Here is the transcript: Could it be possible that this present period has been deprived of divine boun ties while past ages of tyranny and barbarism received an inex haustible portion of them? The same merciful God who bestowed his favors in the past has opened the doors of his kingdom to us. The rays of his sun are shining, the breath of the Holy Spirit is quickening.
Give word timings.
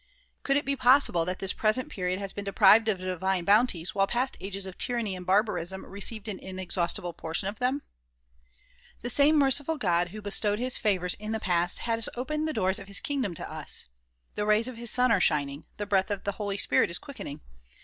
Could 0.41 0.57
it 0.57 0.65
be 0.65 0.75
possible 0.75 1.25
that 1.25 1.37
this 1.37 1.53
present 1.53 1.87
period 1.91 2.17
has 2.17 2.33
been 2.33 2.43
deprived 2.43 2.87
of 2.89 2.97
divine 2.97 3.45
boun 3.45 3.67
ties 3.67 3.93
while 3.93 4.07
past 4.07 4.35
ages 4.41 4.65
of 4.65 4.75
tyranny 4.79 5.15
and 5.15 5.27
barbarism 5.27 5.85
received 5.85 6.27
an 6.27 6.39
inex 6.39 6.69
haustible 6.73 7.15
portion 7.15 7.47
of 7.47 7.59
them? 7.59 7.83
The 9.03 9.11
same 9.11 9.35
merciful 9.37 9.77
God 9.77 10.07
who 10.09 10.19
bestowed 10.19 10.57
his 10.57 10.75
favors 10.75 11.13
in 11.13 11.33
the 11.33 11.39
past 11.39 11.77
has 11.81 12.09
opened 12.15 12.47
the 12.47 12.51
doors 12.53 12.79
of 12.79 12.87
his 12.87 12.99
kingdom 12.99 13.35
to 13.35 13.47
us. 13.47 13.85
The 14.33 14.43
rays 14.47 14.67
of 14.67 14.75
his 14.75 14.89
sun 14.89 15.11
are 15.11 15.21
shining, 15.21 15.65
the 15.77 15.85
breath 15.85 16.09
of 16.09 16.23
the 16.23 16.31
Holy 16.31 16.57
Spirit 16.57 16.89
is 16.89 16.97
quickening. 16.97 17.41